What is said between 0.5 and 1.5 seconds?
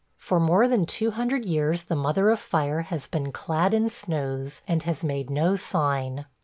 than two hundred